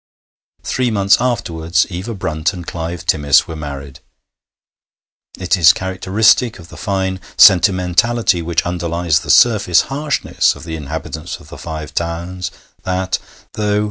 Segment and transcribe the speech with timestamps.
[0.63, 3.99] Three months afterwards Eva Brunt and Clive Timmis were married.
[5.37, 11.39] It is characteristic of the fine sentimentality which underlies the surface harshness of the inhabitants
[11.39, 12.49] of the Five Towns
[12.83, 13.19] that,
[13.53, 13.79] though No.